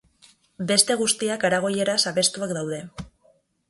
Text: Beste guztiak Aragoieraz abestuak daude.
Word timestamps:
Beste 0.71 0.95
guztiak 1.03 1.47
Aragoieraz 1.51 2.01
abestuak 2.15 2.59
daude. 2.61 2.85